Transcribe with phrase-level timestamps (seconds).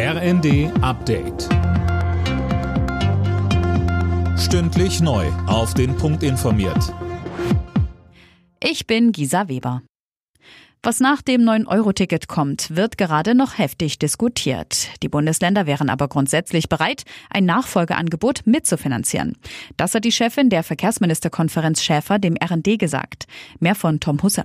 [0.00, 1.48] RND Update.
[4.38, 5.26] Stündlich neu.
[5.48, 6.94] Auf den Punkt informiert.
[8.62, 9.82] Ich bin Gisa Weber.
[10.84, 14.86] Was nach dem 9-Euro-Ticket kommt, wird gerade noch heftig diskutiert.
[15.02, 19.36] Die Bundesländer wären aber grundsätzlich bereit, ein Nachfolgeangebot mitzufinanzieren.
[19.76, 23.26] Das hat die Chefin der Verkehrsministerkonferenz Schäfer dem RND gesagt.
[23.58, 24.44] Mehr von Tom Husse.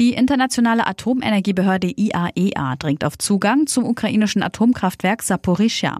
[0.00, 5.98] Die internationale Atomenergiebehörde IAEA e dringt auf Zugang zum ukrainischen Atomkraftwerk Saporischja.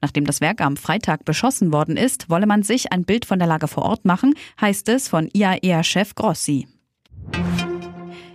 [0.00, 3.46] Nachdem das Werk am Freitag beschossen worden ist, wolle man sich ein Bild von der
[3.46, 6.66] Lage vor Ort machen, heißt es von IAEA-Chef Grossi.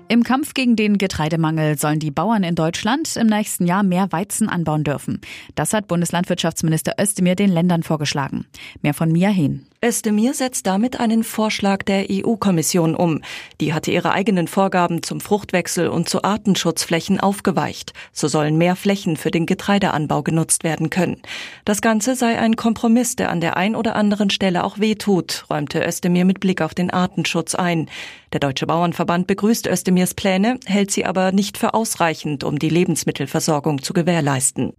[0.08, 4.48] Im Kampf gegen den Getreidemangel sollen die Bauern in Deutschland im nächsten Jahr mehr Weizen
[4.48, 5.20] anbauen dürfen.
[5.56, 8.46] Das hat Bundeslandwirtschaftsminister Özdemir den Ländern vorgeschlagen.
[8.84, 9.66] Mehr von Mia Hehn.
[9.86, 13.22] Özdemir setzt damit einen Vorschlag der EU-Kommission um.
[13.62, 17.94] Die hatte ihre eigenen Vorgaben zum Fruchtwechsel und zu Artenschutzflächen aufgeweicht.
[18.12, 21.22] So sollen mehr Flächen für den Getreideanbau genutzt werden können.
[21.64, 25.86] Das Ganze sei ein Kompromiss, der an der ein oder anderen Stelle auch wehtut, räumte
[25.86, 27.88] Özdemir mit Blick auf den Artenschutz ein.
[28.34, 33.84] Der Deutsche Bauernverband begrüßt Özdemirs Pläne, hält sie aber nicht für ausreichend, um die Lebensmittelversorgung
[33.84, 34.74] zu gewährleisten.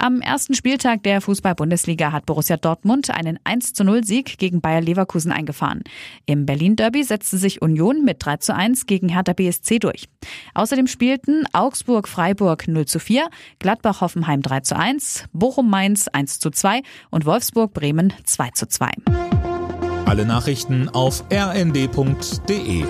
[0.00, 4.80] Am ersten Spieltag der Fußball-Bundesliga hat Borussia Dortmund einen 1 zu 0 Sieg gegen Bayer
[4.80, 5.82] Leverkusen eingefahren.
[6.24, 10.08] Im Berlin-Derby setzte sich Union mit 3 zu 1 gegen Hertha BSC durch.
[10.54, 17.26] Außerdem spielten Augsburg-Freiburg 0 zu 4, Gladbach-Hoffenheim 3 zu 1, Bochum-Mainz 1 zu 2 und
[17.26, 18.90] Wolfsburg-Bremen 2 zu 2.
[20.06, 22.84] Alle Nachrichten auf rnd.de